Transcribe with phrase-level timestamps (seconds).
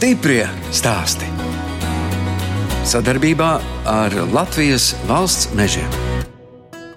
[0.00, 1.26] Stiprie stāsti.
[2.88, 3.48] Sadarbībā
[3.84, 5.90] ar Latvijas valsts mežiem.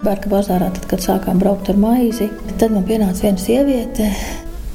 [0.06, 2.30] Bērka bazārā, tad, kad sākām braukt ar maizi,
[2.62, 4.08] tad man pienāca viena sieviete,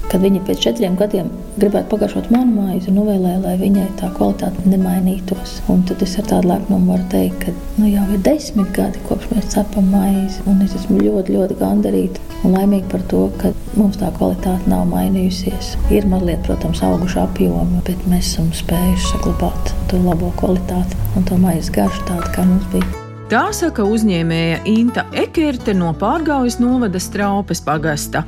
[0.08, 1.28] kad viņa pēc četriem gadiem
[1.58, 5.58] gribētu pagaršot manu maizi, novēlēja, lai viņai tā kvalitāte nemainītos.
[5.72, 9.28] Un tad es ar tādu lepnumu varu teikt, ka nu, jau ir desmit gadi, kopš
[9.32, 13.98] mēs cepam maizi, un es esmu ļoti, ļoti gandarīta un laimīga par to, ka mums
[14.00, 15.74] tā kvalitāte nav mainījusies.
[15.94, 21.38] Ir mazliet, protams, auguši apjomi, bet mēs esam spējuši saglabāt to labo kvalitāti un to
[21.42, 22.86] maizes garšu tādu, kā mums bija.
[23.28, 28.22] Tā saka uzņēmēja Inta Ekerte no Pārgaujas novada Straupes pagasta.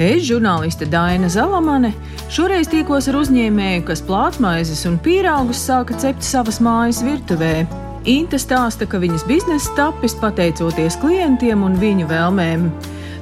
[0.00, 1.90] Es, žurnāliste Daina Zalamane,
[2.32, 7.66] šoreiz tikos ar uzņēmēju, kas plātsmaizes un pīrāgus sāka cept savas mājas virtuvē.
[8.08, 12.64] Inta stāsta, ka viņas biznesa tapis pateicoties klientiem un viņu vēlmēm.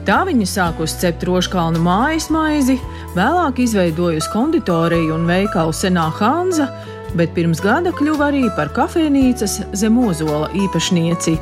[0.07, 2.79] Tā viņa sāka uzcept rožkalnu mājas maizi,
[3.19, 6.71] vēlāk izveidojusi konditoriju un veikalu Senā Hanza,
[7.19, 11.37] bet pirms gada kļuva arī par kafejnīcas zemozola īpašnieci.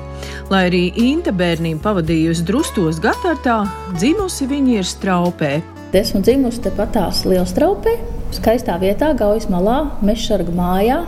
[0.53, 3.61] Lai arī Inte bērnību pavadījusi drustos Gatartā,
[3.97, 5.53] dzimusi viņa ir straupē.
[5.99, 7.95] Esmu dzimusi tepatās Lielstraupē,
[8.37, 10.99] skaistā vietā, Gaujas malā, Mešarga mājā,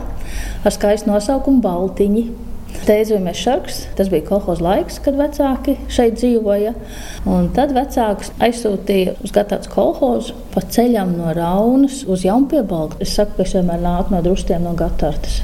[0.65, 2.50] ar skaistu nosaukumu Baltiņi.
[2.85, 6.73] Teizojamies šarks, tas bija kolhoz laiks, kad vecāki šeit dzīvoja.
[7.29, 12.97] Un tad vecāks aizsūtīja uz Gatāts kolhozu pa ceļam no Raunas uz Jaunpiebalgu.
[13.03, 15.41] Es saku, ka es vienmēr nāku no drustiem no Gatātas.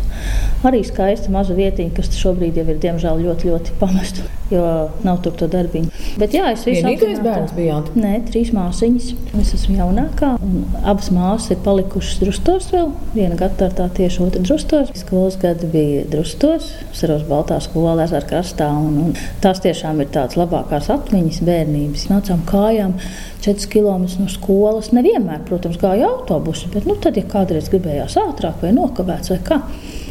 [0.65, 4.63] Arī skaista maza vietiņa, kas šobrīd jau ir diemžēl ļoti, ļoti pamesta, jo
[5.05, 5.91] nav tur to darbiņu.
[6.17, 7.91] Bet jā, es visu Vienīgais bērns bijāt?
[7.99, 9.11] Nē, trīs māsiņas.
[9.37, 12.89] Es esmu jaunākā, un abas māsas ir palikušas drustos vēl.
[13.13, 14.91] Viena Gatārtā tieši otra drustos.
[14.97, 20.37] Skolas gadi bija drustos, saros Baltā skolā, ezera krastā, un, un tās tiešām ir tādas
[20.39, 22.07] labākās atmiņas bērnības.
[22.11, 22.95] Nācām kājām
[23.45, 24.91] 4 km no skolas.
[24.95, 29.61] Nevienmēr, protams, gāja autobusi, bet nu, tad, ja kādreiz gribējās ātrāk vai nokavēts vai kā.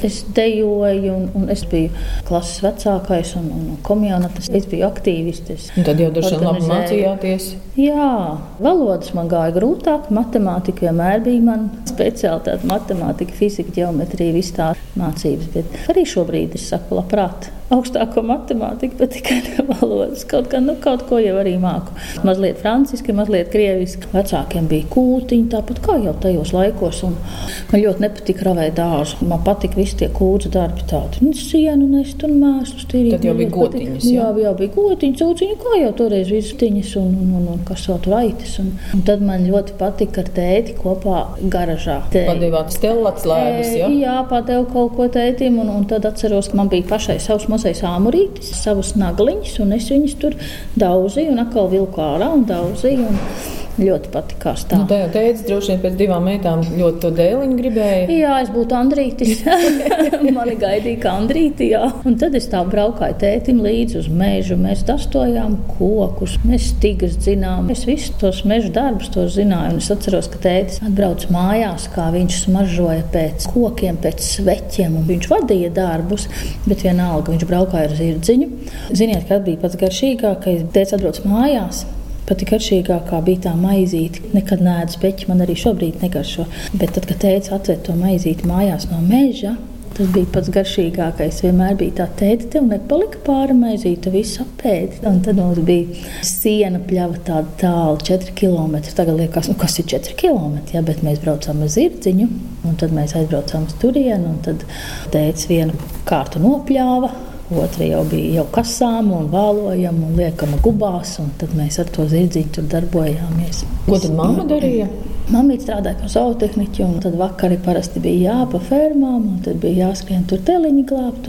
[0.04, 1.92] Es dejoju, un, un es biju
[2.28, 4.50] klases vecākais un, un komjaunatis.
[4.52, 5.70] Es biju aktīvists.
[5.86, 7.48] Tad jau vien labi mācījāties.
[7.76, 10.10] Jā, valodas man gāja grūtāk.
[10.16, 12.68] Matemātika vienmēr bija mana specialitāte.
[12.68, 15.52] Matemātika, fizika, geometrija, viss tā mācības.
[15.52, 20.24] Bet arī šobrīd es saku labprāt augstāko matemātiku, bet tikai valodas.
[20.30, 21.94] Kaut, kā, nu, kaut ko jau arī māku.
[22.26, 24.08] Mazliet franciski, mazliet krieviski.
[24.14, 27.02] Vecākiem bija kūtiņi, tāpat kā jau tajos laikos.
[27.06, 29.26] Man ļoti nepatika ravēt dārzu.
[29.26, 32.86] Man patika visi tie kūdzu darbi, tādi nu, sienu nest un mēslus.
[32.90, 34.06] Tad jau bija gotiņas.
[34.10, 38.00] Jā, jā, bija gotiņas, cūciņi, kā jau toreiz vistiņas un, un, un, un kas vēl
[38.04, 38.56] tur aitas.
[38.62, 42.00] Un, un tad man ļoti patika ar tēti kopā garažā.
[42.14, 43.90] Padevāt stelats lēvis, jā?
[44.02, 47.84] Jā, padevu kaut ko tētim un, un tad atceros, ka man bija pašai savs mazais
[47.86, 50.38] āmurītis, savus nagliņus, un es viņus tur
[50.80, 53.06] daudzīju, un atkal vilku ārā un daudzīju.
[53.06, 54.78] Un ļoti patikās tā.
[54.80, 58.04] Nu, jau teica, droši vien pēc divām meitām ļoti to dēliņu gribēja.
[58.12, 59.42] Jā, es būtu Andrītis.
[60.36, 61.82] Mani gaidīja kā Andrīti, jā.
[62.08, 64.58] Un tad es tā braukāju tētim līdzi uz mežu.
[64.60, 67.70] Mēs dastojām kokus, mēs stigas zinām.
[67.74, 69.76] Es visus tos meža darbus to zināju.
[69.76, 75.00] Un es atceros, ka tētis atbrauc mājās, kā viņš smaržoja pēc kokiem, pēc sveķiem.
[75.10, 76.28] Viņš vadīja darbus,
[76.68, 78.50] bet vienalga viņš braukāja ar zirdziņu.
[78.96, 81.84] Ziniet, kad bija pats garšīgākais, tētis atbrauc mājās.
[82.26, 84.24] Pat garšīgākā bija tā maizīte.
[84.34, 86.48] Nekad nēdu speķi, man arī šobrīd negaršo.
[86.74, 89.54] Bet tad, kad teica atved to maizīti mājās no meža,
[89.96, 91.38] Tas bija pats garšīgākais.
[91.40, 94.98] Vienmēr bija tā tēta, tev nepalika pāri maizīte, visu apēdi.
[95.08, 98.76] Un tad mums bija siena pļava tāda tālu, 4 km.
[98.90, 102.28] Tagad liekas, nu, kas ir 4 km, ja, bet mēs braucām uz zirdziņu,
[102.68, 104.66] un tad mēs aizbraucām uz turieni, un tad
[105.14, 107.14] tēta vienu kārtu nopļāva.
[107.46, 111.12] Otra jau bija jau kasām, un vālojama un liekama gubās.
[111.22, 113.62] Un tad mēs ar to zirdziņu tur darbojāmies.
[113.86, 114.88] Ko tad mamma darīja?
[115.26, 120.22] Mamma strādāja par zootehniķu, un tad vakarā parasti bija jāpa fermām, un tad bija jāskrien
[120.30, 121.26] tur teliņi glābt.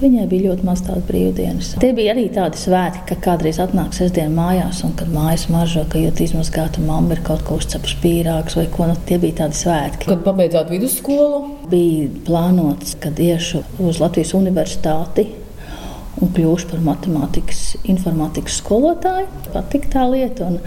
[0.00, 1.74] Viņai bija ļoti maz tādas brīvdienas.
[1.80, 6.00] Tie bija arī tādi svētki, ka kādreiz atnāk sestdien mājās, un kad mājas maržo, ka
[6.00, 8.88] jūt izmazgāta mamma ir kaut ko uzcepus pīrāgs vai ko.
[8.88, 10.08] Nu, tie bija tādi svētki.
[10.08, 11.44] Kad pabeidzāt vidusskolu?
[11.68, 15.28] Bija plānots, kad iešu uz Latvijas universitāti
[16.22, 19.30] un kļuvuši par matemātikas, informātikas skolotāju.
[19.54, 20.50] Patīk tā lieta.
[20.50, 20.60] Un,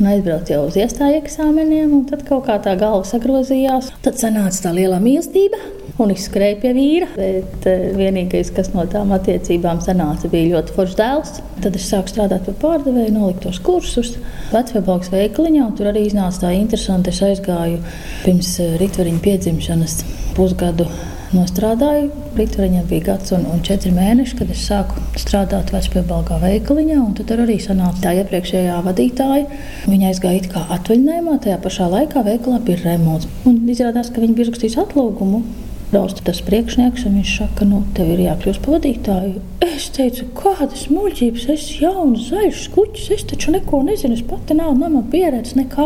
[0.00, 3.92] un aizbraucu jau uz iestāju eksāmeniem, un tad kaut kā tā galva sagrozījās.
[4.04, 5.60] Tad sanāca tā liela mīlestība.
[6.00, 7.08] Un izskrēja pie vīra.
[7.14, 11.34] Bet uh, vienīgais, kas no tām attiecībām sanāca, bija ļoti foršs dēls.
[11.62, 14.14] Tad es sāku strādāt par pārdevēju, nolikt tos kursus.
[14.54, 17.12] Vecvebalks veikaliņā tur arī iznāca tā interesanti.
[17.12, 17.82] Es aizgāju
[18.24, 19.98] pirms uh, ritveriņa piedzimšanas
[20.32, 20.88] pusgadu
[21.36, 22.10] nostrādāju.
[22.38, 27.00] Rītā viņam bija gads un, un četri mēneši, kad es sāku strādāt Vecpiebalgā veikaliņā.
[27.18, 29.60] Tad arī sanāca tā iepriekšējā vadītāja.
[29.88, 33.28] Viņa aizgāja it kā atvaļinājumā, tajā pašā laikā veikalā bija remonts.
[33.48, 35.44] Un izrādās, ka viņi bija rakstījis atlūgumu
[35.92, 39.40] brauc tas priekšnieks, un viņš saka, nu, tev ir jākļūst par vadītāju.
[39.62, 44.56] Es teicu, kādas muļķības, es esmu jauns, zaļš, kuķis, es taču neko nezinu, es pati
[44.58, 45.84] nav, man pieredze nekā.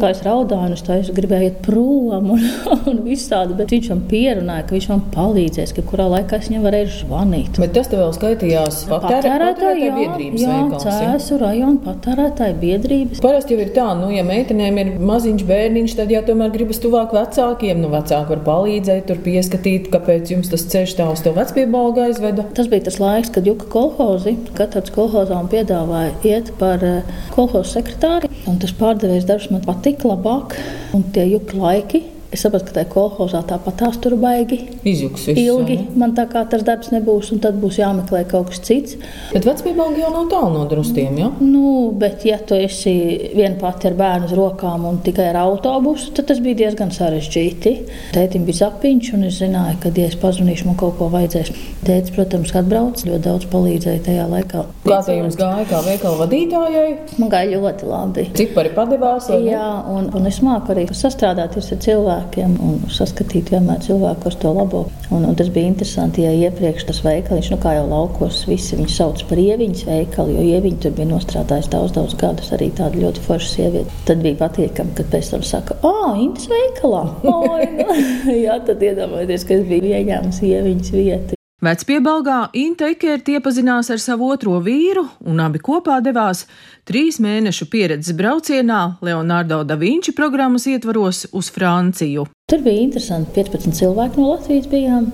[0.00, 2.46] Kā es raudāju, es, es gribēju iet prom un,
[2.88, 6.64] un visādi, bet viņš man pierunāja, ka viņš man palīdzēs, ka kurā laikā es viņam
[6.64, 7.60] varēšu zvanīt.
[7.60, 10.56] Bet tas tev vēl skaitījās patērētāju biedrības jā?
[10.56, 13.20] Jā, Cēsu rajonu patērētāju biedrības.
[13.20, 17.12] Parasti jau ir tā, nu, ja meitenēm ir maziņš bērniņš, tad jau tomēr gribas tuvāk
[17.16, 21.36] vecākiem, nu, vecāki var palīdzēt, tur pie ieskatīt, kāpēc jums tas ceļš tā uz to
[21.36, 22.48] vecpiebalgu aizveda?
[22.56, 27.02] Tas bija tas laiks, kad Juka kolhozi, katrs kolhozām piedāvāja iet par eh,
[27.34, 30.56] kolhozu sekretāri, un tas pārdevējs darbs man patika labāk,
[30.96, 34.60] un tie Juka laiki Es saprotu, ka tajā kolhozā tāpat tās tur baigi.
[34.86, 35.80] Izjuks visu, ilgi.
[35.80, 35.98] Ne?
[35.98, 39.00] Man tā kā tas darbs nebūs, un tad būs jāmeklē kaut kas cits.
[39.32, 41.30] Bet vecpiebalgi jau nav tālu no drustiem, ja?
[41.42, 42.92] Nu, bet ja tu esi
[43.34, 47.72] viena pati ar bērnu uz rokām un tikai ar autobusu, tad tas bija diezgan sarežģīti.
[48.14, 51.50] Tētim bija zapiņš, un es zināju, ka, ja es pazvanīšu, man kaut ko vajadzēs.
[51.82, 54.64] Tētis, protams, atbrauc, ļoti daudz palīdzēja tajā laikā.
[54.86, 56.88] Kā tā jums gāja kā veikala vadītājai?
[57.18, 58.30] Man gāja ļoti labi.
[58.38, 59.32] Cipari padevās?
[59.34, 64.36] Jā, un, un es māku arī sastrādāt ar cilvēkiem cilvēkiem un saskatīt vienmēr cilvēku ar
[64.40, 64.82] to labo.
[65.10, 68.90] Un, un tas bija interesanti, ja iepriekš tas veikaliņš, nu kā jau laukos, visi viņu
[68.92, 73.24] sauc par ieviņas veikalu, jo ieviņa tur bija nostrādājis daudz, daudz gadus, arī tāda ļoti
[73.26, 73.98] forša sieviete.
[74.06, 77.04] Tad bija patīkami, kad pēc tam saka, ah, Intas veikalā.
[77.34, 78.00] Oi, nu.
[78.44, 81.39] Jā, tad iedomājieties, ka es biju ieņēmis ieviņas vietu.
[81.60, 86.46] Vecpiebalgā Inte Ekērta iepazinās ar savu otro vīru un abi kopā devās
[86.88, 92.24] trīs mēnešu pieredzes braucienā Leonardo da Vinci programmas ietvaros uz Franciju.
[92.48, 93.34] Tur bija interesanti.
[93.36, 95.10] 15 cilvēki no Latvijas bijām.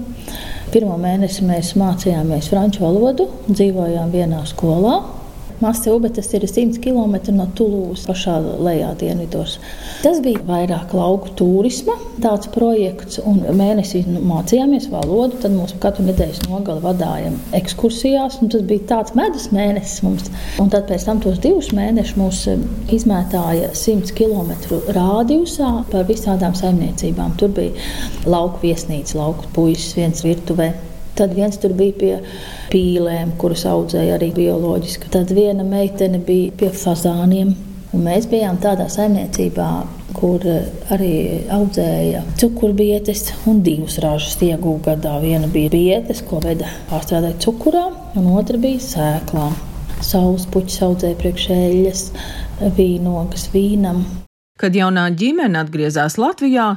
[0.71, 5.01] Pirmo mēnesi mēs mācījāmies franču valodu, dzīvojām vienā skolā.
[5.63, 8.35] Masīva, tas ir 100 km no Tulūzas pašā
[8.67, 9.57] lejā dienvidos.
[10.03, 15.41] Tas bija vairāk lauku turisma tāds projekts, un mēnesī nu, mācījāmies valodu.
[15.43, 20.29] Tad mums katru nedēļas nogali vadājām ekskursijās, un tas bija tāds medus mēnesis mums.
[20.63, 24.53] Un tad pēc tam tos divus mēnešus mūs um, izmētāja 100 km
[24.97, 27.39] rādījusā par visādām saimniecībām.
[27.41, 30.75] Tur bija lauku viesnīca, lauku puisis, viens virtuvē.
[31.17, 32.15] Tad viens tur bija pie
[32.73, 35.09] pīlēm, kuras audzēja arī bioloģiski.
[35.15, 37.55] Tad viena meitene bija pie fazāniem.
[37.97, 39.69] Un mēs bijām tādā saimniecībā,
[40.17, 41.13] kur eh, arī
[41.57, 45.15] audzēja cukurbietes un divas ražas iegūta gadā.
[45.23, 47.87] Viena bija bietes, ko veda pārstrādāt cukurā,
[48.19, 49.49] un otra bija sēklā.
[50.05, 52.07] Saules puķis audzēja priekšēļas,
[52.77, 54.05] vīnogas vīnam.
[54.57, 56.69] Kad jaunā ģimene atgriezās Latvijā,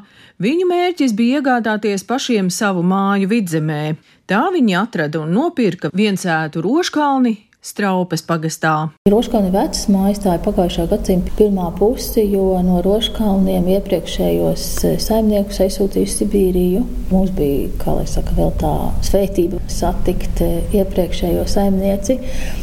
[0.44, 3.84] viņu mērķis bija iegādāties pašiem savu māju vidzemē.
[4.28, 8.74] Tā viņi atrada un nopirka viensētu roškalni Straupes pagastā.
[9.12, 15.60] Roškalni vecas mājas tā ir pagājušā gadsimta pirmā pusi, jo no Roškalniem iepriekšējos eh, saimniekus
[15.66, 16.86] aizsūtīja Sibīriju.
[17.12, 18.72] Mums bija, kā lai saka, vēl tā
[19.10, 22.16] svētība satikt eh, iepriekšējo saimnieci,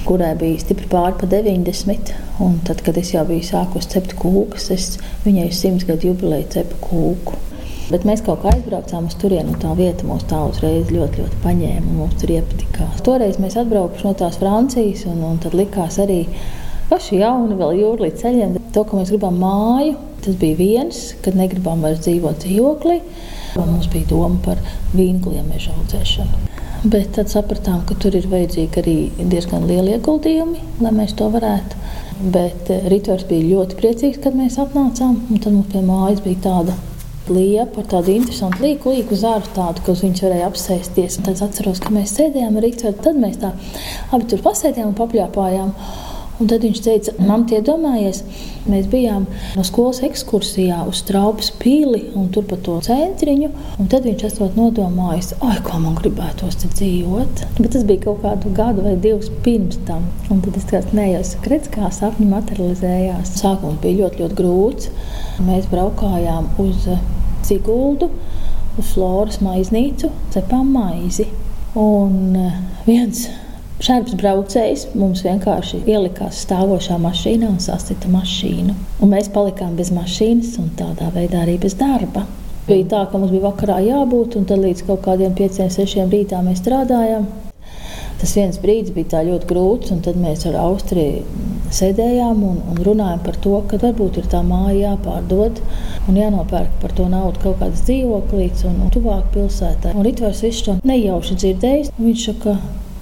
[0.09, 2.15] kurai bija stipri pāri pa 90.
[2.47, 4.95] Un tad, kad es jau biju sākus cept kūkas, es
[5.29, 7.43] viņai simts gadu jubileju cepu kūku.
[7.87, 11.37] Bet mēs kaut kā aizbraucām uz turieni, un tā vieta mūs tā uzreiz ļoti, ļoti
[11.45, 11.93] paņēma.
[11.95, 13.03] Mums tur iepatikās.
[13.07, 16.25] Toreiz mēs atbraucām no tās Francijas, un, un tad likās arī
[16.91, 18.57] paši jauni, vēl jūri līdz ceļiem.
[18.75, 19.95] To, ka mēs gribam māju,
[20.25, 22.99] tas bija viens, kad negribam vairs dzīvot dzīvoklī.
[23.57, 24.59] Mums bija doma par
[24.97, 26.43] vīngliem meža audzēšanu.
[26.91, 28.97] Bet tad sapratām, ka tur ir vajadzīgi arī
[29.31, 31.79] diezgan lieli ieguldījumi, lai mēs to varētu.
[32.35, 35.17] Bet eh, Ritvers bija ļoti priecīgs, kad mēs atnācām.
[35.39, 36.77] Tad mums pie mājas bija tāda
[37.33, 41.21] liepa ar tādu interesantu līku, līku zāru, tādu, ka uz viņas varēja apsēsties.
[41.23, 43.55] Tad es atceros, ka mēs sēdējām ar Rītu, tad mēs tā
[44.13, 45.73] abi tur pasēdējām un papļāpājām.
[46.37, 48.19] Un tad viņš teica, man tie domājies,
[48.69, 49.25] mēs bijām
[49.57, 53.49] no skolas ekskursijā uz Traupas pīli un tur pa to centriņu.
[53.81, 57.47] Un tad viņš esot nodomājis, ai, kā man gribētos te dzīvot.
[57.57, 60.05] Bet tas bija kaut kādu gadu vai divus pirms tam.
[60.29, 63.33] Un tad es nē, jau redzu, kā sapņi materializējās.
[63.41, 64.93] Sākums bija ļoti, ļoti grūts.
[65.47, 66.91] Mēs braukājām uz
[67.47, 68.11] Siguldu
[68.77, 71.29] uz Floras maiznīcu, cepām maizi.
[71.77, 73.27] Un eh, viens
[73.85, 78.75] šāds braucējs mums vienkārši ielikās stāvošā mašīnā un sasita mašīnu.
[79.05, 82.25] Un mēs palikām bez mašīnas un tādā veidā arī bez darba.
[82.67, 86.41] Bija tā, ka mums bija vakarā jābūt, un tad līdz kaut kādiem pieciem, sešiem rītā
[86.43, 87.29] mēs strādājām.
[88.17, 91.23] Tas viens brīdis bija ļoti grūts, un tad mēs ar Austriju
[91.75, 95.61] sēdējām un, un runājām par to, ka varbūt ir tā māja jāpārdod
[96.09, 99.95] un jānopērk par to naudu kaut kādas dzīvoklītes un, un tuvāk pilsētā.
[99.97, 101.93] Un Ritvars visu to nejauši dzirdējis.
[101.99, 102.57] Viņš saka,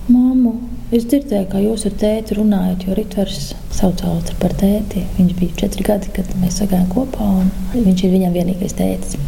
[0.09, 0.57] māmu,
[0.95, 5.05] es dzirdēju, kā jūs ar tēti runājat, jo Ritvars sauc Altru par tēti.
[5.19, 9.19] Viņš bija četri gadi, kad mēs sagājām kopā un viņš ir viņam vienīgais tētis.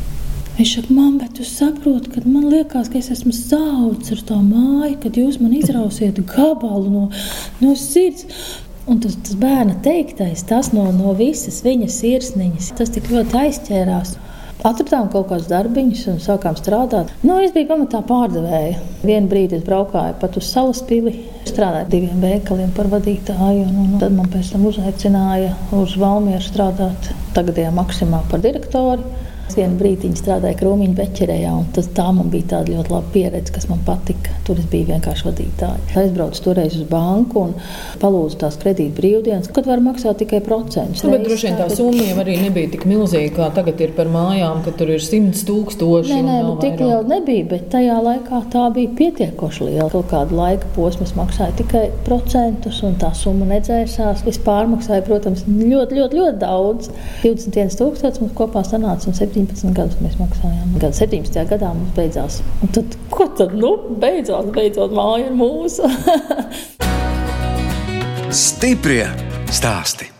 [0.56, 4.38] Viņš saka, man, bet jūs saprotat, ka man liekas, ka es esmu saucis ar to
[4.40, 7.02] māju, kad jūs man izrausiet gabalu no,
[7.60, 8.24] no sirds.
[8.86, 14.12] Un tas, tas bērna teiktais, tas no, no visas viņa sirsniņas, tas tik ļoti aizķērās.
[14.66, 17.10] Atradām kaut kādus darbiņus un sākām strādāt.
[17.26, 18.78] Nu, es biju pamatā pārdevēja.
[19.02, 21.12] Vienu brīdi es braukāju pat uz salas pili,
[21.46, 23.66] strādāju diviem veikaliem par vadītāju.
[23.66, 29.06] Un, un tad man pēc tam uzaicināja uz Valmieru strādāt tagadējā Maksimā par direktoru.
[29.46, 33.52] Es vienu brīdi strādāju Krūmiņa beķerējā, un tas, tā man bija tāda ļoti laba pieredze,
[33.54, 34.34] kas man patika.
[34.46, 35.82] Tur es biju vienkārši vadītāja.
[36.02, 37.52] Aizbraucu toreiz uz banku un
[38.02, 41.04] palūdzu tās kredīt brīvdienas, kad var maksāt tikai procentus.
[41.06, 44.10] Nu, bet droši vien tā summa jau arī nebija tik milzīga, kā tagad ir par
[44.10, 46.14] mājām, ka tur ir simts tūkstoši.
[46.14, 49.88] Nē, nē, nu, tik liela nebija, bet tajā laikā tā bija pietiekoši liela.
[49.94, 54.26] Kaut kādu laika posmu es maksāju tikai procentus, un tā summa nedzēsās.
[54.26, 56.90] Es pārmaksāju, protams, ļoti, ļoti, ļoti daudz.
[57.22, 60.72] 21 tūkstoši mums kopā sanāca un 7 17 gadus mēs maksājām.
[60.80, 61.44] Gada 17.
[61.50, 62.40] gadā mums beidzās.
[62.64, 63.52] Un tad, ko tad?
[63.58, 65.84] Nu, beidzās, beidzot, māja ir mūsu.
[68.46, 69.04] Stiprie
[69.52, 70.12] stāsti.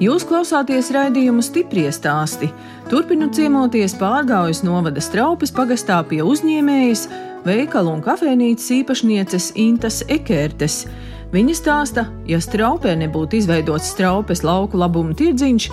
[0.00, 2.48] Jūs klausāties raidījumu stipri stāstī.
[2.88, 7.04] Turpinot ciemoties pārgājas novada straupes pagastā pie uzņēmējas,
[7.46, 10.84] veikalu un kafejnīcas īpašnieces Intas Ekertes.
[11.30, 15.68] Viņa stāsta, ja straupē nebūtu izveidots straupes lauku labumu tirdziņš,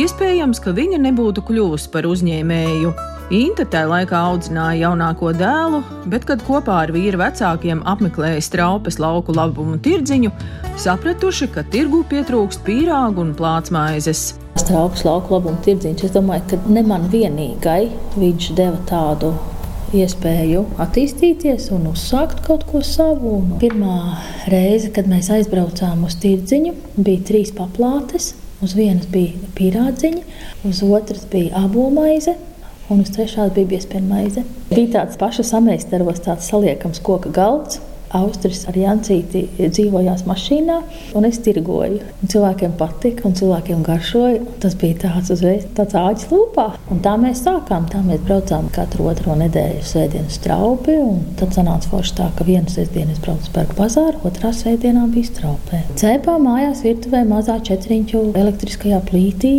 [0.00, 2.94] iespējams, ka viņa nebūtu kļuvusi par uzņēmēju.
[3.32, 9.36] Inta tajā laikā audzināja jaunāko dēlu, bet, kad kopā ar vīru vecākiem apmeklēja straupes lauku
[9.36, 10.32] labumu tirdziņu,
[10.80, 14.32] sapratuši, ka tirgu pietrūkst pīrāgu un plātsmaizes.
[14.60, 17.82] Straupas lauku labumu tirdziņš, es domāju, ka ne man vienīgai
[18.16, 19.32] viņš deva tādu
[19.96, 23.36] iespēju attīstīties un uzsākt kaut ko savu.
[23.40, 23.96] Un pirmā
[24.52, 28.32] reize, kad mēs aizbraucām uz tirdziņu, bija trīs paplātes.
[28.62, 30.22] Uz vienas bija pīrādziņa,
[30.68, 32.36] uz otras bija abomaize,
[32.92, 34.44] un uz trešās bija piespiedu maize.
[34.70, 37.80] Bija tāds pašs amēstaros, tāds saliekams koka galds
[38.16, 40.78] Austris ar Jancīti dzīvojās mašīnā,
[41.18, 42.00] un es tirgoju.
[42.22, 44.40] Un cilvēkiem patika, un cilvēkiem garšoja.
[44.42, 46.68] Un tas bija tāds uzreiz tāds āķis lūpā.
[46.92, 47.88] Un tā mēs sākām.
[47.92, 50.96] Tā mēs braucām katru otro nedēļu svētdienu straupi.
[51.40, 55.84] Tad sanāca forši tā, ka vienu sestdienu es braucu Bergu bazāru, otrā svētdienā bija straupē.
[56.00, 59.54] Cēpā mājās virtuvē mazā četriņķu elektriskajā plītī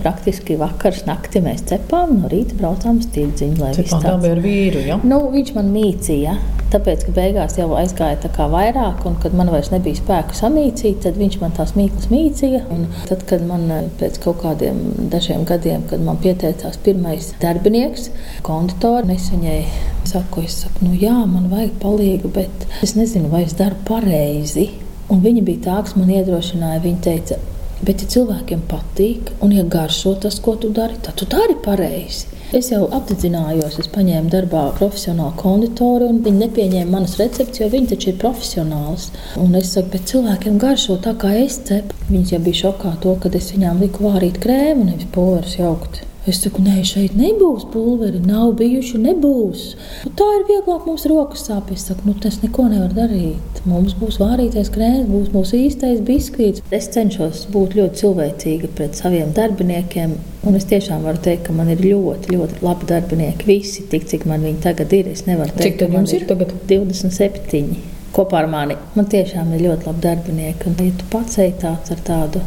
[0.00, 3.72] praktiski vakars naktī mēs cepām, no rīta braucām uz tirdziņu.
[3.88, 4.98] Tā bija ar vīru, ja?
[5.06, 6.36] Nu, viņš man mīcīja.
[6.68, 10.98] Tāpēc, ka beigās jau aizgāja tā kā vairāk, un kad man vairs nebija spēku samīcīt,
[11.06, 12.64] tad viņš man tās mīklas mīcīja.
[12.74, 18.10] Un tad, kad man eh, pēc kaut kādiem dažiem gadiem, kad man pieteicās pirmais darbinieks,
[18.44, 19.60] konditori, es viņai
[20.08, 24.68] saku, es saku, nu jā, man vajag palīgu, bet es nezinu, vai es daru pareizi.
[25.08, 26.82] Un viņa bija tā, kas man iedrošināja.
[26.84, 27.38] Viņa teica,
[27.78, 32.26] Bet, ja cilvēkiem patīk, un ja garšo tas, ko tu dari, tad tu dari pareizi.
[32.56, 37.90] Es jau apdedzinājos, es paņēmu darbā profesionālu konditoru, un viņi nepieņēma manas receptes, jo viņi
[37.92, 39.10] taču ir profesionāls.
[39.36, 41.98] Un es saku, bet cilvēkiem garšo tā, kā es cepu.
[42.08, 46.00] Viņi jau bija šokā to, kad es viņām liku vārīt krēmu, nevis pulverus jaukt.
[46.28, 49.62] Es saku, nē, šeit nebūs pulveri, nav bijuši, nebūs.
[50.04, 51.70] Nu, tā ir vieglāk mums rokas sāp.
[51.72, 53.62] Es saku, nu, tas neko nevar darīt.
[53.68, 56.60] Mums būs vārītais krēms, būs mūsu īstais biskvīts.
[56.74, 60.18] Es cenšos būt ļoti cilvēcīga pret saviem darbiniekiem.
[60.44, 63.48] Un es tiešām varu teikt, ka man ir ļoti, ļoti labi darbinieki.
[63.48, 65.08] Visi, tik cik man viņi tagad ir.
[65.14, 66.52] Es nevaru teikt, cik jums ir tagad?
[66.68, 67.80] 27
[68.12, 68.76] kopā ar mani.
[68.98, 70.68] Man tiešām ir ļoti labi darbinieki.
[70.68, 72.44] Un, ja tu pats ej tāds ar tādu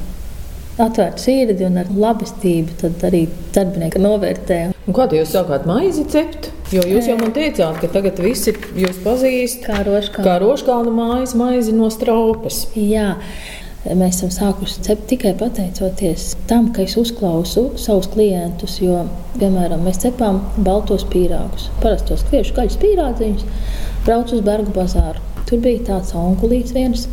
[0.79, 3.25] atvērtu sirdi un ar labestību, tad arī
[3.55, 4.59] darbinieki novērtē.
[4.87, 6.51] Un kā jūs sākāt maizi cept?
[6.71, 11.35] Jo jūs jau man teicāt, ka tagad visi jūs pazīst kā rožkalna, kā rožkalna mājas
[11.37, 12.63] maizi no straupas.
[12.77, 13.17] Jā.
[13.81, 18.75] Mēs esam sākuši cept tikai pateicoties tam, ka es uzklausu savus klientus.
[18.77, 19.07] Jo,
[19.41, 23.71] piemēram, mēs cepām baltos pīrāgus, parastos kviešu gaļas pīrādziņus,
[24.05, 25.25] braucu uz Bergu bazāru.
[25.49, 27.07] Tur bija tāds onkulīts viens.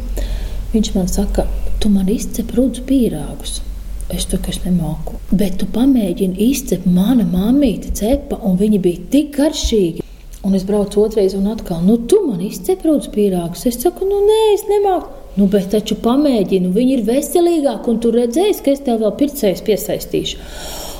[0.75, 1.47] Viņš man saka,
[1.80, 3.61] tu man izcep rudzu pīrāgus.
[4.08, 5.18] Es to nemāku.
[5.30, 10.04] Bet tu pamēģini izcept mana mamīte cepa, un viņi bija tik garšīgi.
[10.47, 13.66] Un es braucu otrreiz un atkal, nu, tu man izcep rudzu pīrāgus.
[13.68, 15.12] Es saku, nu, nē, es nemāku.
[15.38, 19.64] Nu, bet taču pamēģinu, viņi ir veselīgāki, un tu redzēsi, ka es tev vēl pircējus
[19.66, 20.40] piesaistīšu.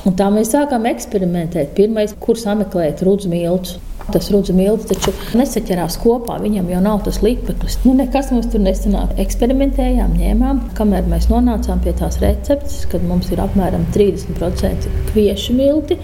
[0.07, 1.73] Un tā mēs sākām eksperimentēt.
[1.79, 3.79] Pirmais, kur sameklēt rudzu miltus.
[4.09, 7.77] Tas rudzu milts taču nesaķerās kopā, viņam jau nav tas līpeklis.
[7.85, 9.13] Nu, nekas mums tur nesanāk.
[9.21, 15.99] Eksperimentējām, ņēmām, kamēr mēs nonācām pie tās receptes, kad mums ir apmēram 30% kviešu milti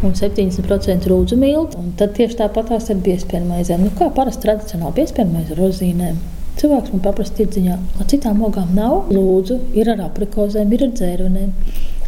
[0.00, 1.84] un 70% rūdzu milti.
[2.00, 3.84] Tad tieši tāpat tās ir piespiedu maizēm.
[3.84, 6.20] Nu, kā parasti tradicionāli piespiedu maize ar rozīnēm.
[6.60, 9.12] Cilvēks man paprasti ir ziņā, ka citām ogām nav.
[9.12, 11.52] Lūdzu, ir ar aprikozēm, ir ar dzērvenēm.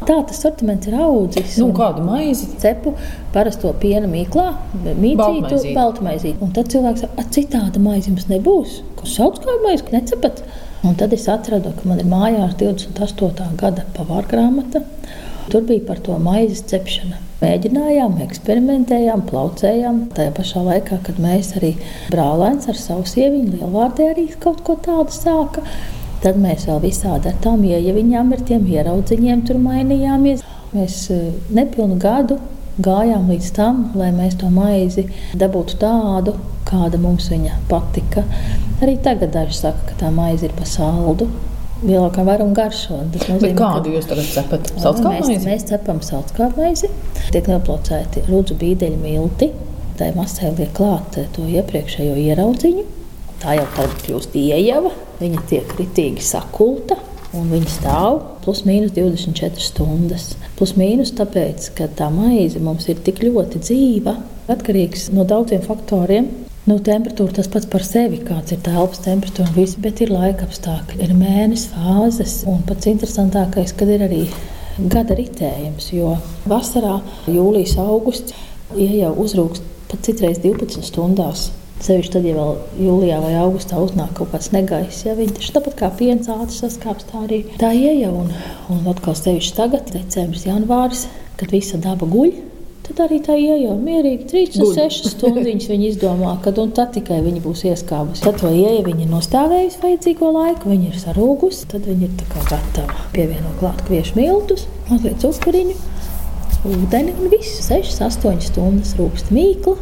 [0.08, 1.56] Tā tas sortiments ir audzis.
[1.60, 2.48] Nu, kādu maizi?
[2.62, 2.94] Cepu
[3.34, 4.48] parasto piena mīklā,
[4.84, 6.38] mīcītu, baltmaizīti.
[6.44, 8.80] Un tad cilvēks saka, citāda maize jums nebūs.
[8.98, 10.42] Ko sauc kā maizi, necepat?
[10.82, 13.52] Un tad es atradu, ka man ir mājās 28.
[13.60, 14.82] gada pavāra grāmata.
[15.52, 17.18] Tur bija par to maizes cepšanu.
[17.42, 19.96] Mēģinājām, eksperimentējām, plaucējām.
[20.14, 21.72] Tajā pašā laikā, kad mēs arī
[22.12, 25.64] brālēns ar savu sieviņu lielvārdē arī kaut ko tādu sāka.
[26.22, 30.44] Tad mēs vēl visādi ar tām iejaviņām, ar tiem ieraudziņiem tur mainījāmies.
[30.72, 32.38] Mēs eh, nepilnu gadu
[32.82, 36.36] gājām līdz tam, lai mēs to maizi dabūtu tādu,
[36.68, 38.22] kāda mums viņa patika.
[38.82, 41.28] Arī tagad daži saka, ka tā maize ir pa saldu
[41.82, 43.02] lielākā vairuma garšo.
[43.10, 44.72] Nozīmē, kādu ka, jūs tagad cepat?
[44.78, 45.34] Salskāpmaizi?
[45.34, 46.90] Mēs, mēs cepam salskāpmaizi,
[47.34, 49.50] tiek noplocēti rudzu bīdeļu milti,
[49.98, 53.01] tai masai liek klāt to iepriekšējo ieraudziņu.
[53.42, 56.94] Tā jau tad kļūst iejava, viņa tiek ritīgi sakulta.
[57.32, 60.26] Un viņi stāv plus mīnus 24 stundas.
[60.58, 64.12] Plus mīnus tāpēc, ka tā maize mums ir tik ļoti dzīva,
[64.52, 66.28] atkarīgs no daudziem faktoriem.
[66.68, 71.00] Nu, temperatūra tas pats par sevi, kāds ir telpas temperatūra, viss, bet ir laika apstākļi,
[71.02, 72.36] ir mēnesis fāzes.
[72.52, 74.20] Un pats interesantākais, kad ir arī
[74.92, 76.12] gada ritējums, jo
[76.52, 77.00] vasarā,
[77.32, 78.36] jūlijas, augusts,
[78.76, 81.48] ja jau uzrūkst pat citreiz 12 stundās.
[81.82, 82.52] Sevišķi tad, ja vēl
[82.84, 87.08] jūlijā vai augustā uznāk kaut kāds negaiss, ja viņi taču tāpat kā piens ātri saskāps,
[87.10, 88.12] tā arī tā ieja.
[88.14, 88.30] Un,
[88.70, 91.08] un atkal sevišķi tagad, decembris, janvāris,
[91.40, 92.36] kad visa daba guļ,
[92.82, 95.68] Tad arī tā ieeja mierīgi 3-6 stundas.
[95.70, 98.24] Viņa izdomā, kad un tad tikai viņa būs ieskābusi.
[98.24, 103.54] Tad to ieeja viņa nostāvējusi vajadzīgo laiku, viņa ir sarūgusi, tad viņa ir gatava pievienot
[103.62, 105.78] klāt kviešu miltus, mazliet cukuriņu,
[106.72, 109.78] ūdeni un viss 6-8 stundas rūkst mīklu.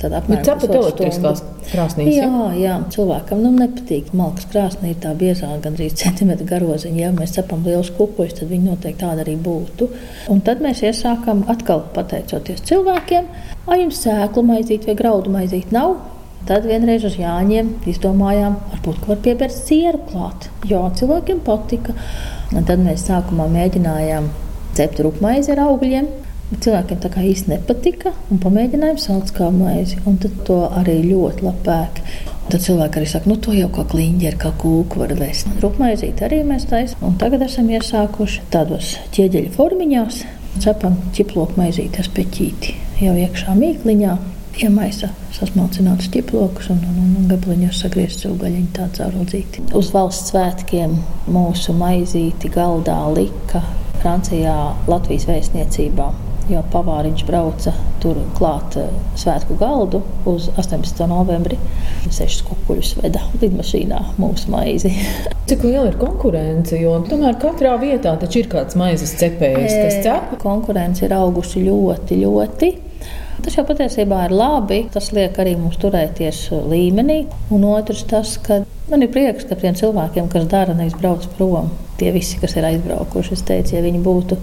[0.00, 2.14] Tad apmēram tāda ir elektriskās krāsnīs.
[2.14, 4.14] Jā, jā, jā, cilvēkam nu, nepatīk.
[4.16, 7.02] Malkas krāsnī ir tā biezā, gandrīz centimetra garoziņa.
[7.02, 9.90] Ja mēs cepam lielus kukuļus, tad viņi noteikti tāda arī būtu.
[10.32, 13.28] Un tad mēs iesākam atkal pateicoties cilvēkiem,
[13.66, 15.98] vai jums sēklu maizīt vai graudu maizīt nav.
[16.48, 20.48] Tad vienreiz uz Jāņiem izdomājām, varbūt var piebērt sieru klāt.
[20.64, 21.92] Jā, cilvēkiem patika.
[22.56, 24.32] Un tad mēs sākumā mēģinājām
[24.78, 26.08] cept rupmaizi ar augļiem.
[26.50, 30.00] Cilvēkiem tā kā īsti nepatika, un pamēģinājām salds kā maizi.
[30.10, 32.00] Un tad to arī ļoti labāk.
[32.50, 35.46] Tad cilvēki arī saka, nu, to jau kā kliņģi ar kā kūku var vest.
[35.62, 37.04] Rupmaizīt arī mēs taisām.
[37.06, 40.18] Un tagad esam iesākuši tādos ķieģeļa formiņās.
[40.60, 44.16] Cepam ķiploku maizīti ar peķīti jau iekšā mīkliņā.
[44.60, 49.68] Iemaisa sasmalcināts ķiplokus un, un, un, un gabaliņos sagriezts cūgaļiņu tā caurudzīti.
[49.78, 50.98] Uz valsts svētkiem
[51.30, 53.62] mūsu maizīti galdā lika
[54.02, 54.56] Francijā
[54.90, 56.10] Latvijas vēstniecībā
[56.50, 61.04] jo pavāriņš brauca tur klāt eh, svētku galdu uz 18.
[61.10, 61.58] novembri.
[62.10, 64.92] Sešas kukuļus veda lidmašīnā mūsu maizi.
[65.50, 66.78] Cik liela ir konkurence?
[66.80, 70.36] Jo tomēr katrā vietā taču ir kāds maizes cepējs, kas cep.
[70.42, 72.70] Konkurence ir augusi ļoti, ļoti.
[73.40, 74.82] Tas jau patiesībā ir labi.
[74.92, 77.22] Tas liek arī mums turēties līmenī.
[77.54, 78.60] Un otrs, tas, ka
[78.90, 82.66] man ir prieks, ka tiem cilvēkiem, kas dara, nevis brauc prom, tie visi, kas ir
[82.68, 84.38] aizbraukuši, es teicu, ja viņi būtu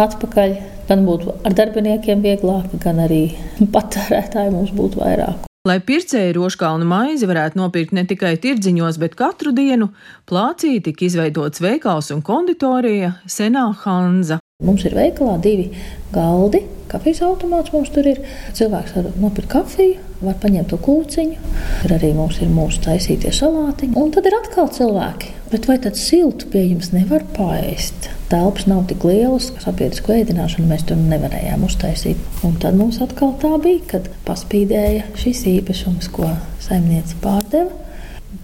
[0.00, 0.54] atpakaļ
[0.88, 3.24] gan būtu ar darbiniekiem vieglāk, gan arī
[3.74, 5.50] patērētāji mums būtu vairāk.
[5.64, 9.88] Lai pircēji rožkalnu maizi varētu nopirkt ne tikai tirdziņos, bet katru dienu,
[10.28, 14.42] plācī tika izveidots veikals un konditorija Senā Hanza.
[14.64, 15.70] Mums ir veikalā divi
[16.12, 16.60] galdi,
[16.92, 18.20] kafijas automāts mums tur ir.
[18.54, 23.96] Cilvēks var nopirkt kafiju, var paņemt to kūciņu, tur arī mums ir mūsu taisītie salātiņi.
[23.96, 25.32] Un tad ir atkal cilvēki.
[25.54, 28.10] Bet vai tad siltu pie jums nevar paēst?
[28.34, 32.20] telpas nav tik lielas, ka sabiedrisko ēdināšanu mēs tur nevarējām uztaisīt.
[32.46, 36.30] Un tad mums atkal tā bija, kad paspīdēja šis īpašums, ko
[36.64, 37.70] saimniece pārdeva.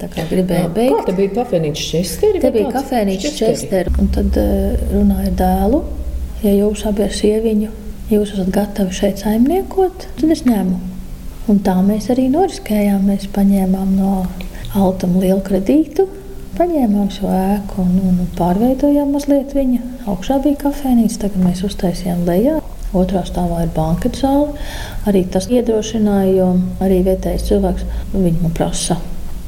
[0.00, 1.08] Tā kā gribēja beigt.
[1.08, 2.42] Tā bija kafejnīca česteri.
[2.44, 3.92] Tā bija kafejnīca česteri.
[4.00, 4.38] Un tad
[4.92, 5.82] runāja dēlu,
[6.44, 7.72] ja jūs abi ar sieviņu,
[8.14, 10.78] jūs esat gatavi šeit saimniekot, tad es ņemu.
[11.50, 13.10] Un tā mēs arī noriskējām.
[13.10, 14.14] Mēs paņēmām no
[14.78, 16.06] Altam lielu kredītu,
[16.60, 19.80] paņēmām šo ēku un, un pārveidojām mazliet viņu.
[20.10, 22.58] Augšā bija kafejnīca, tagad mēs uztaisījām lejā.
[22.96, 24.50] Otrā stāvā ir banka zāle.
[25.08, 26.50] Arī tas iedrošināja, jo
[26.84, 28.98] arī vietējais cilvēks nu, man prasa,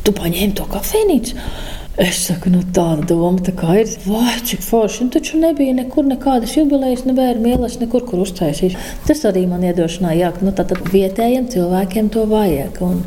[0.06, 1.36] tu paņēmi to kafejnīcu.
[2.00, 3.90] Es saku, nu tāda doma tā kā ir.
[4.06, 5.02] Vai cik forši.
[5.04, 8.78] Un taču nebija nekur nekādas jubilejas, ne bērnu ielas, nekur, kur uztaisīt.
[9.04, 12.80] Tas arī man iedošanā, jā, nu tātad vietējiem cilvēkiem to vajag.
[12.86, 13.04] Un,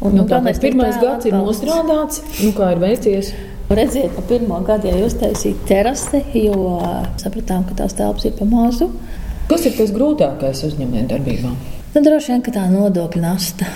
[0.00, 3.34] un, nu, tā mēs pirmais gads ir nostrādāts, nu kā ir veicies.
[3.66, 6.76] Redziet, ka pirmā gada jau uztaisīja terasi, jo
[7.18, 8.92] sapratām, ka tās telpas ir pa mazu.
[9.50, 11.50] Kas ir tas grūtākais uzņēmējdarbībā?
[11.96, 13.66] Nu, droši vien, ka tā nodokļu nasta.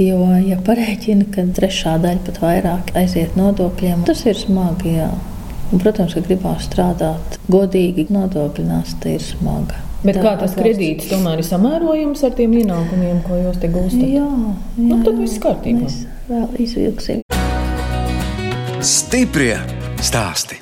[0.00, 4.96] Jo, ja parēķina, ka trešā daļa pat vairāk aiziet nodokļiem, tas ir smagi.
[5.00, 5.10] Jā.
[5.70, 9.89] Un, protams, ka gribās strādāt godīgi, nodokļu nasta ir smaga.
[10.00, 14.06] Bet tā, kā tas kredīts tomēr ir samērojams ar tiem ienākumiem, ko jūs te gūstat?
[14.08, 15.84] Jā, jā nu, tad viss kārtībā.
[15.84, 17.20] Mēs vēl izvilksim.
[18.80, 19.58] Stiprie
[20.00, 20.56] stāsti.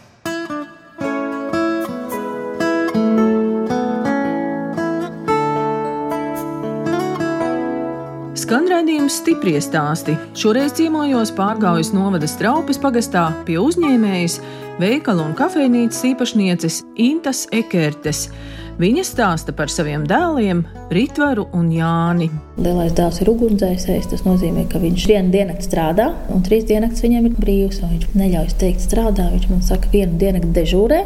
[8.49, 10.19] Skan redzējums stipri stāsti.
[10.35, 14.41] Šoreiz ciemojos pārgājas novada straupes pagastā pie uzņēmējas,
[14.83, 18.31] veikala un kafejnīcas īpašnieces Intas Ekertes.
[18.79, 20.61] Viņa stāsta par saviem dēliem,
[20.95, 22.29] Ritvaru un Jāni.
[22.63, 24.07] Lielais dēls ir ugunsdzēsējs.
[24.13, 27.81] Tas nozīmē, ka viņš vienu dienu strādā, un trīs dienas viņam ir brīvs.
[27.83, 29.27] Viņš neļauj teikt, strādā.
[29.33, 31.01] Viņš man saka, vienu dienu dežūrē,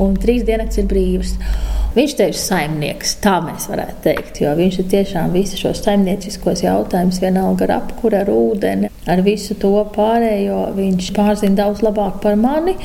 [0.00, 1.36] un trīs dienas ir brīvs.
[1.90, 6.62] Viņš te ir saimnieks, tā mēs varētu teikt, jo viņš ir tiešām visu šos saimnieciskos
[6.62, 10.60] jautājumus, vienalga ar apkuru, ar ūdeni, ar visu to pārējo.
[10.76, 12.76] Viņš pārzina daudz labāk par mani,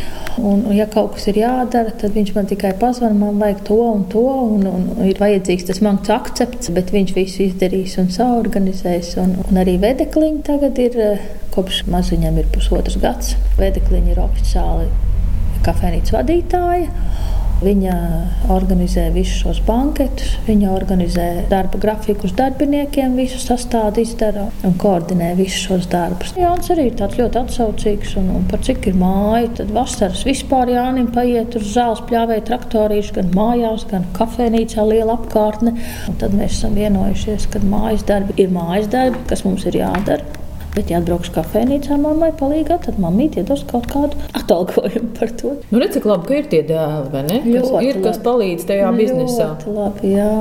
[0.42, 4.04] un, ja kaut kas ir jādara, tad viņš man tikai pazvan, man vajag to un
[4.10, 9.14] to, un, un, ir vajadzīgs tas mans akcepts, bet viņš visu izdarīs un saorganizēs.
[9.22, 11.02] Un, un arī vedekliņi tagad ir,
[11.54, 14.90] kopš maziņam ir pusotrs gads, vedekliņi ir oficiāli
[15.66, 17.45] kafejnīcas vadītāja.
[17.66, 17.94] Viņa
[18.54, 25.64] organizē visus šos banketus, viņa organizē darba grafikus darbiniekiem, visu sastādu izdara un koordinē visus
[25.66, 26.36] šos darbus.
[26.38, 29.50] Jānis arī ir ļoti atsaucīgs un, un par cik ir māja.
[29.62, 35.74] Tad vasaras vispār Jānim paiet uz zāles pļāvēja traktorīšu, gan mājās, gan kafejnīcā liela apkārtne.
[36.12, 40.45] Un tad mēs esam vienojušies, ka mājas darbi ir mājas darbi, kas mums ir jādara.
[40.76, 45.56] Bet, ja atbrauks kafejnīcā, mammai palīdzēt, tad mammīte iedos kaut kādu atalgojumu par to.
[45.72, 47.42] Nu, redz, cik labi, ka ir tie dēli, vai ne?
[47.46, 49.52] Kas ļoti ir, kas palīdz tajā biznesā.
[49.72, 50.32] Labi, jā.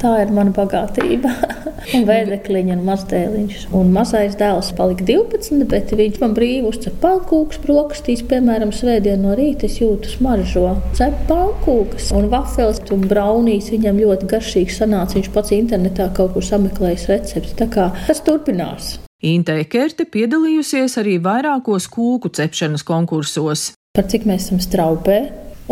[0.00, 1.30] Tā ir mana bagātība.
[1.92, 3.64] un vēdekliņa un mazdēliņš.
[3.76, 8.24] Un mazais dēls palika 12, bet viņš man brīvi uzcep pankūkus brokastīs.
[8.30, 10.74] Piemēram, svētdien no rīta es jūtu smaržo.
[10.98, 13.72] Cep pankūkas un vafels un braunīs.
[13.74, 15.18] Viņam ļoti garšīgi sanāca.
[15.18, 17.58] Viņš pats internetā kaut kur sameklējis recepti.
[17.60, 18.94] Tā kā tas turpinās.
[19.24, 23.70] Inte Ekerte piedalījusies arī vairākos kūku cepšanas konkursos.
[23.96, 25.18] Par cik mēs esam straupē,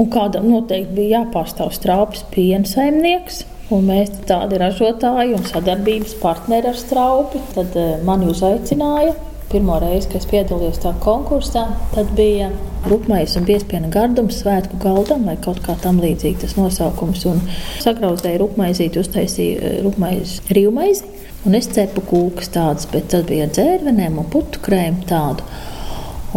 [0.01, 3.43] un kādam noteikti bija jāpārstāv straupes piena saimnieks.
[3.73, 7.41] Un mēs tādi ražotāji un sadarbības partneri ar straupi.
[7.53, 9.12] Tad uh, mani uzaicināja.
[9.53, 12.51] Pirmo reizi, kad es piedalījos tajā konkursā, tad bija
[12.88, 17.27] rupmaiņas un piespiedu gardums svētku galdam vai kaut kā tam līdzīga tas nosaukums.
[17.29, 17.43] Un
[17.85, 21.12] sagrauzēja rupmaizīti, uztaisīja eh, rupmaizi rīvmaizi
[21.43, 25.43] Un es cepu kūkas tādas, bet tad bija dzērvenēm un putu krēmu tādu.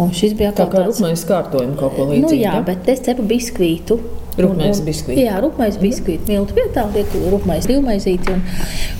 [0.02, 0.98] Un šis bija kā tāds...
[0.98, 2.26] rupmais kārtojums, kaut ko līdzīgu.
[2.26, 2.62] Nu, jā, ja?
[2.66, 4.00] bet es cepu biskvītu.
[4.36, 5.24] Rūpmais biskvīti.
[5.24, 6.28] Jā, rūpmais biskvīti.
[6.28, 8.42] Miltu vietā liek rūpmais divmaizīti un,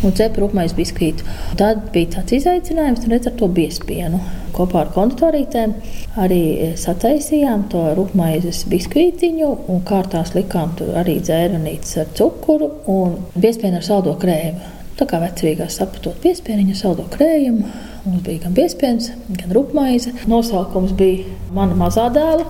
[0.07, 1.27] un cep rūpmais biskvītu.
[1.61, 4.21] Tad bija tāds izaicinājums, un redz ar to biespienu.
[4.57, 5.75] Kopā ar konditorītēm
[6.23, 6.41] arī
[6.81, 13.85] sataisījām to rūpmaizes biskvītiņu un kārtās likām tur arī dzērvenītes ar cukuru un biespienu ar
[13.85, 14.73] saldo krēmu.
[14.97, 17.69] Tā kā vecrīgā sapatot piespiedu, saldo krējumu.
[18.07, 20.13] Mums bija gan piespiedu, gan rupmaize.
[20.31, 22.45] Nosaukums bija mana mazā dēla.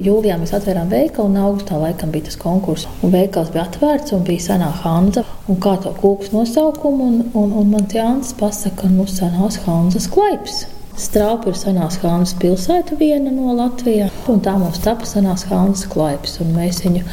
[0.00, 2.88] Jūlijā mēs atvērām veikalu, un augustā laikam bija tas konkurss.
[3.04, 5.26] Un veikals bija atvērts, un bija senā Hanza.
[5.52, 10.08] Un kā to kūks nosaukumu, un, un, un man Jānis pasaka, ka mums senās Hanzas
[10.08, 10.62] klaips.
[10.96, 14.12] Strāpa ir senās Hānas pilsēta, viena no Latvijas.
[14.44, 16.38] Tā mums tapa senās Hānas klaips.
[16.52, 17.04] Mēs viņu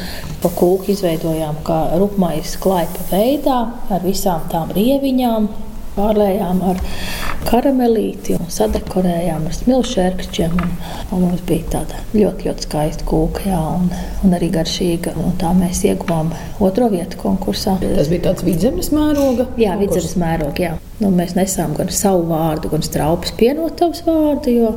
[0.42, 5.48] pa kūku izveidojām kā rupmais klaipa veidā ar visām tām rieviņām,
[5.96, 6.82] pārlējām ar
[7.48, 9.56] karamelīti un sadekorējām ar
[11.10, 13.88] un mums bija tāda ļoti, ļoti skaista kūka, jā, un,
[14.26, 15.16] un arī garšīga.
[15.20, 17.78] Un tā mēs ieguvām otro vietu konkursā.
[17.82, 19.50] Tas bija tāds vidzemes mēroga?
[19.60, 20.76] Jā, vidzemes mēroga, jā.
[21.00, 24.72] Nu, mēs nesām gan savu vārdu, gan straupas pienotavas vārdu, jo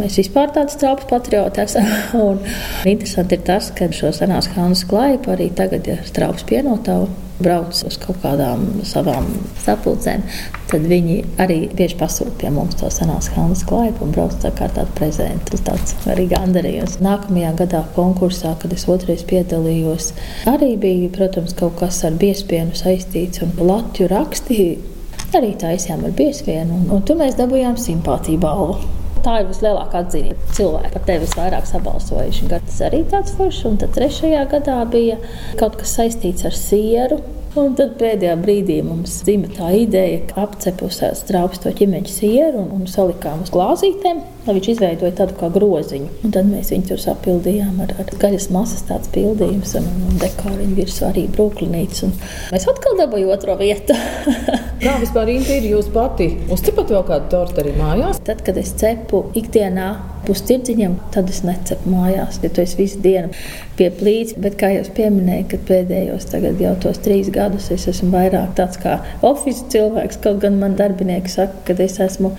[0.00, 1.88] mēs vispār tādi straupas patrioti esam.
[2.24, 2.40] Un
[2.88, 7.98] interesanti ir tas, ka šo senās Hānas klaipu arī tagad ir straupas pienotavu brauc uz
[8.02, 9.28] kaut kādām savām
[9.62, 10.24] sapulcēm,
[10.72, 14.70] tad viņi arī bieži pasūta pie mums to senās Hānas klaipu un brauc tā kā
[14.74, 15.52] tādu prezentu.
[15.52, 16.98] Tas tāds arī gandarījums.
[17.04, 20.12] Nākamajā gadā konkursā, kad es otrais piedalījos,
[20.50, 24.97] arī bija, protams, kaut kas ar biespienu saistīts un latju rakstīju.
[25.36, 28.78] Arī taisījām ar piesvienu, un, un tur mēs dabūjām simpātiju balvu.
[29.24, 30.36] Tā ir vislielākā atzīme.
[30.56, 32.46] Cilvēki par tevi visvairāk sabalsojuši.
[32.48, 33.64] Tas arī tāds foršs.
[33.68, 35.18] Un tad trešajā gadā bija
[35.60, 37.18] kaut kas saistīts ar sieru.
[37.58, 42.68] Un tad pēdējā brīdī mums dzima tā ideja, ka apcepusē strāpes to ķīmeņa sieru un,
[42.76, 46.10] un salikām uz glāzītēm, lai viņš izveidoja tādu kā groziņu.
[46.24, 50.78] Un tad mēs viņu tur sapildījām ar, ar gaļas masas tāds pildījums un, un dekoriņu
[50.78, 52.06] virsū arī brūklinītes.
[52.54, 53.96] Mēs atkal dabūjām otro vietu.
[54.84, 56.30] Kā vispār ir jūs pati?
[56.54, 58.22] Uzcepat vēl kādu tortu arī mājās?
[58.22, 59.90] Tad, kad es cepu ikdienā
[60.28, 63.32] pustirdziņam, tad es necepu mājās, jo tu esi visu dienu
[63.78, 64.36] pie plīts.
[64.38, 66.28] Bet, kā jau pieminēju, kad pēdējos
[66.62, 71.32] jau tos trīs gadus es esmu vairāk tāds kā oficiāls cilvēks, kaut gan man darbinieki
[71.32, 72.32] saka, ka es esmu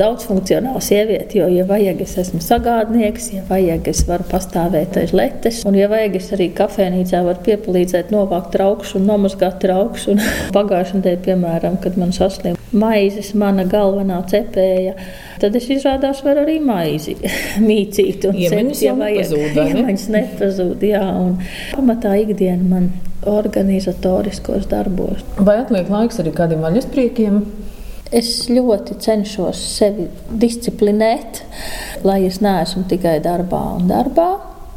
[0.00, 5.62] daudzfunkcionāla sieviete, jo, ja vajag, es esmu sagādnieks, ja vajag, es varu pastāvēt aiz letes,
[5.68, 10.18] un, ja vajag, es arī kafejnīcā varu piepalīdzēt novākt traukšu un nomazgāt traukšu.
[10.56, 14.94] Pagājušajā nedēļā, piemēram, kad man saslimta maizes, mana galvenā cepēja,
[15.42, 17.16] tad es izrādās varu arī maizi
[17.68, 18.28] mīcīt.
[18.32, 21.36] Iemaņas ja nepazūd, iemaņas nepazūd, jā, un
[21.74, 22.90] pamatā ikdiena man
[23.26, 25.24] organizatoriskos darbos.
[25.38, 27.40] Vai atliek laiks arī kādiem vaļaspriekiem?
[28.14, 31.40] Es ļoti cenšos sevi disciplinēt,
[32.06, 34.28] lai es neesmu tikai darbā un darbā.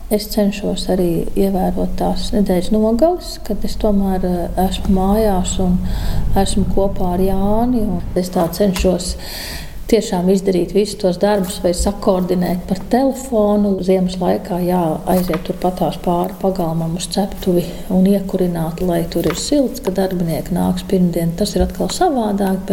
[0.09, 5.75] Es cenšos arī ievērot tās nedēļas nogales, kad es tomēr eh, esmu mājās un
[6.41, 7.83] esmu kopā ar Jāni.
[8.17, 9.11] Es tā cenšos
[9.89, 13.75] tiešām izdarīt visus tos darbus, vai sakoordinēt par telefonu.
[13.85, 19.93] Ziemas laikā jāaiziet turpatās pāri pagalmam uz ceptuvi un iekurināt, lai tur ir silts, ka
[19.93, 21.37] darbinieki nāks pirmdien.
[21.37, 22.65] Tas ir atkal savādāk,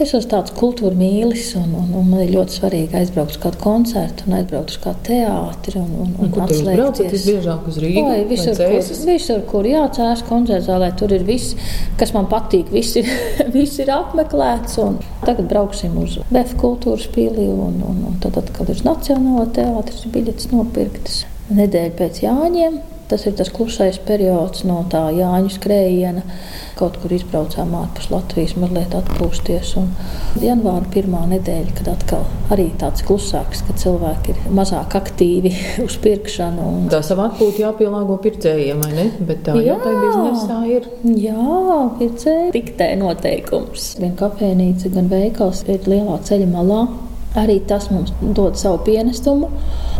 [0.00, 3.58] Es esmu tāds kultūra mīlis, un, un, un man ir ļoti svarīgi aizbraukt uz kādu
[3.60, 5.74] koncertu, un aizbraukt uz kādu teātri.
[5.76, 7.10] Un, un, un, un atslēgties.
[7.12, 8.06] Tas biežāk uz Rīgas.
[8.08, 11.52] Vai visur, kur, visur, kur jācēs koncerts zālē, tur ir viss,
[12.00, 12.70] kas man patīk.
[12.72, 13.10] Viss ir,
[13.52, 14.78] viss ir apmeklēts.
[15.26, 20.48] Tagad brauksim uz Vēfa kultūras pīlī, un, un, un tad atkal ir Nacionāla teātris, biļetes
[20.54, 21.26] nopirktas.
[21.52, 22.80] Nedēļa pēc Jāņiem.
[23.10, 26.22] Tas ir tas klusais periods no tā Jāņa skrējiena
[26.78, 29.72] kaut kur izbraucām ārpus Latvijas, mazliet atpūsties.
[29.80, 29.88] Un
[30.40, 32.22] janvāra pirmā nedēļa, kad atkal
[32.54, 35.52] arī tāds klusāks, kad cilvēki ir mazāk aktīvi
[35.86, 36.68] uz pirkšanu.
[36.68, 36.88] Un...
[36.92, 39.06] Tā savā atpūta jāpielāgo pircējiem, vai ne?
[39.28, 40.86] Bet tā jā, jau tā biznesā ir.
[41.26, 43.94] Jā, pircēji diktē noteikums.
[44.00, 46.84] Gan kafejnīca, gan veikals ir lielā ceļa malā.
[47.38, 49.50] Arī tas mums dod savu pienesumu.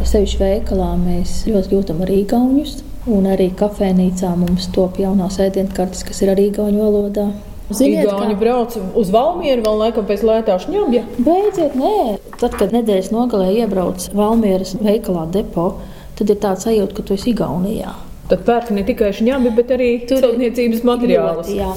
[0.07, 2.81] Sevišķi veikalā mēs ļoti jūtam arī gaunus.
[3.09, 7.31] Un arī kafejnīcā mums top jaunās ēdienkartes, kas ir arī gauņu valodā.
[7.71, 8.41] Ziniet, Igauni kā...
[8.41, 11.05] brauc uz Valmieru vēl laikam pēc lētā šņabja?
[11.23, 12.19] Beidziet, nē.
[12.35, 15.71] Tad, kad nedēļas nogalē iebrauc Valmieras veikalā depo,
[16.19, 17.95] tad ir tāds sajūta, ka tu esi Igaunijā.
[18.31, 21.49] Tad pērk ne tikai šņabi, bet arī celtniecības materiālus.
[21.49, 21.71] Ļoti, jā.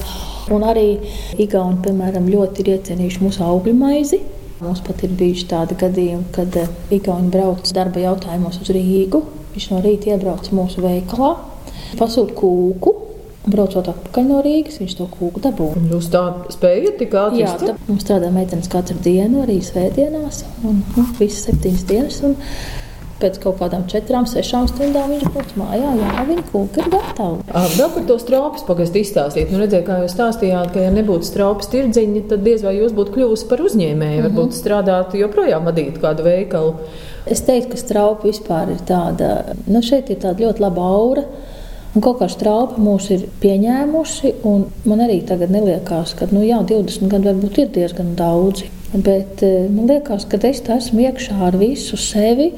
[0.54, 0.88] Un arī
[1.40, 4.20] Igauni, piemēram, ļoti ir iecienījuši mūsu augļu maizi.
[4.60, 9.22] Mums pat ir bijuši tādi gadījumi, kad eh, Igauni brauc darba jautājumos uz Rīgu
[9.54, 11.34] Viņš no rīta iebrauc mūsu veikalā,
[12.00, 13.00] pasūta kūku.
[13.44, 15.82] Braucot atpakaļ no Rīgas, viņš to kūku dabūja.
[15.90, 16.22] Jūs tā
[16.54, 17.42] spējat tik ātri?
[17.42, 22.22] Jā, tā, mums strādā meitenes katru dienu, arī svētdienās, un nu, visas septiņas dienas.
[22.24, 22.38] Un,
[23.20, 25.92] Pēc kaut kādām četrām, sešām stundām viņš brauc mājā.
[26.00, 27.62] Jā, viņa kūka ir gatava.
[27.76, 29.52] Vēl par to strāpes pagastu izstāstīt.
[29.54, 33.14] Nu, redzēju, kā jūs stāstījāt, ka, ja nebūtu strāpes tirdziņa, tad diez vai jūs būtu
[33.14, 34.18] kļuvusi par uzņēmēju.
[34.18, 34.34] Mm -hmm.
[34.34, 36.74] Varbūt strādāt, joprojām vadīt kādu veikalu.
[37.30, 41.24] Es teiktu, ka straupa vispār ir tāda, nu šeit ir tāda ļoti laba aura.
[41.94, 46.58] Un kaut kā straupa mūs ir pieņēmusi, un man arī tagad liekas, ka nu, jā,
[46.66, 48.66] 20 gadi varbūt ir diezgan daudzi.
[48.94, 52.50] Bet eh, man liekas, ka es esmu iekšā ar visu sevi.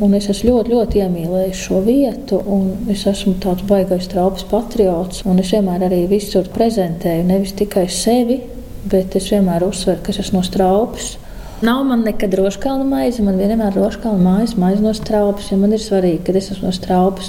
[0.00, 5.24] Un es esmu ļoti, ļoti iemīlējis šo vietu, un es esmu tāds baisais traupas patriots.
[5.36, 8.40] Es vienmēr arī visur prezentēju nevis tikai sevi,
[8.88, 11.16] bet es vienmēr uzsveru, ka es esmu no straupas.
[11.62, 15.46] Nav man nekad rožkalna maize, man vienmēr ir rožkalna maize, maize no straupas.
[15.52, 17.28] Ja man ir svarīgi, ka es esmu no straupas.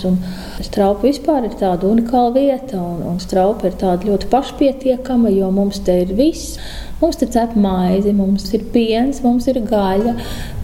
[0.65, 5.83] Straupa vispār ir tāda unikāla vieta, un, un straupa ir tāda ļoti pašpietiekama, jo mums
[5.85, 6.57] te ir viss.
[7.03, 10.15] Mums ir cepta maize, mums ir piens, mums ir gaļa,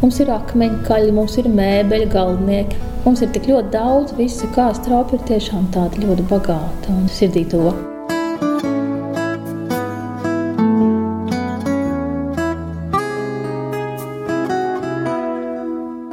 [0.02, 2.82] mums ir akmeņkaļi, mums ir mēbeļi, galdnieki.
[3.06, 7.46] Mums ir tik ļoti daudz, visa kā straupa ir tiešām tāda ļoti bagāta un sirdī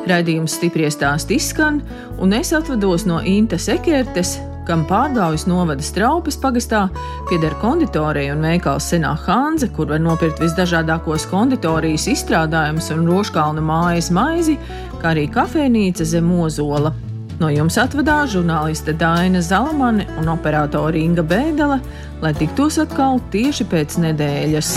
[0.07, 1.81] Raidījums stipri stāst izskan,
[2.23, 6.87] un es atvados no Intas Ekertes, kam pārgājas novada straupes pagastā,
[7.31, 14.13] pieder konditorija un veikals Senā Hanze, kur var nopirkt visdažādākos konditorijas izstrādājumus un rožkalna mājas
[14.15, 14.57] maizi,
[15.01, 16.95] kā arī kafejnīca zem ozola.
[17.41, 21.83] No jums atvadās žurnāliste Daina Zalamane un operātore Inga Bēdele,
[22.23, 24.77] lai tiktos atkal tieši pēc nedēļas.